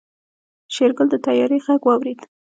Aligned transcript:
شېرګل 0.73 1.07
د 1.11 1.15
طيارې 1.25 1.57
غږ 1.65 1.81
واورېد. 1.85 2.19